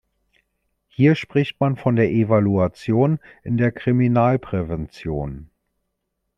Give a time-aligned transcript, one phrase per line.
[0.87, 5.51] Hier spricht man von der Evaluation in der Kriminalprävention.